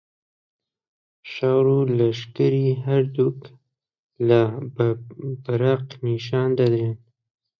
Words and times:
شەڕ 1.31 1.65
و 1.77 1.79
لەشکری 1.97 2.67
هەردووک 2.85 3.39
لا 4.27 4.43
بە 4.75 4.87
بەرق 5.43 5.85
نیشان 6.07 6.49
دەدرێن 6.59 6.97